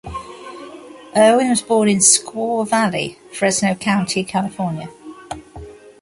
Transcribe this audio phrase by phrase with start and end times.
[1.15, 4.89] Erwin was born in Squaw Valley, Fresno County, California.